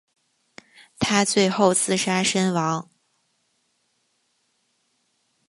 [0.97, 2.89] 他最后自杀身亡。